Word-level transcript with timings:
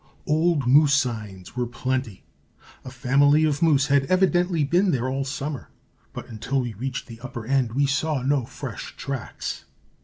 Old 0.25 0.65
moose 0.65 0.95
signs 0.95 1.55
were 1.55 1.67
plenty. 1.67 2.23
A 2.83 2.89
family 2.89 3.43
of 3.43 3.61
moose 3.61 3.85
had 3.85 4.05
evidently 4.07 4.63
been 4.63 4.89
there 4.89 5.07
all 5.07 5.23
summer, 5.23 5.69
but 6.11 6.27
until 6.27 6.59
we 6.61 6.73
reached 6.73 7.05
the 7.05 7.19
upper 7.19 7.45
end 7.45 7.73
we 7.73 7.85
saw 7.85 8.23
no 8.23 8.43
fresh 8.43 8.95
tracks. 8.97 9.65